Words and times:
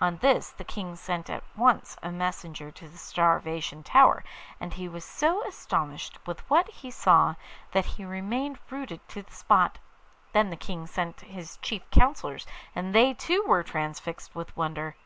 On 0.00 0.16
this 0.22 0.52
the 0.52 0.64
King 0.64 0.96
sent 0.96 1.28
at 1.28 1.42
once 1.54 1.98
a 2.02 2.10
messenger 2.10 2.70
to 2.70 2.88
the 2.88 2.96
Starvation 2.96 3.82
Tower, 3.82 4.24
and 4.58 4.72
he 4.72 4.88
was 4.88 5.04
so 5.04 5.46
astonished 5.46 6.18
with 6.26 6.40
what 6.48 6.70
he 6.70 6.90
saw 6.90 7.34
that 7.72 7.84
he 7.84 8.02
remained 8.06 8.58
rooted 8.70 9.06
to 9.08 9.20
the 9.20 9.32
spot. 9.34 9.76
Then 10.32 10.48
the 10.48 10.56
King 10.56 10.86
sent 10.86 11.20
his 11.20 11.58
chief 11.58 11.82
counsellors, 11.90 12.46
and 12.74 12.94
they 12.94 13.12
too 13.12 13.44
were 13.46 13.62
transfixed 13.62 14.34
with 14.34 14.56
wonder. 14.56 14.96